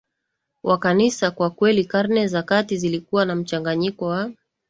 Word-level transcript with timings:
wa 0.63 0.77
Kanisa 0.77 1.31
Kwa 1.31 1.49
kweli 1.49 1.85
Karne 1.85 2.27
za 2.27 2.43
Kati 2.43 2.77
zilikuwa 2.77 3.25
na 3.25 3.35
mchanganyiko 3.35 4.05
wa 4.05 4.31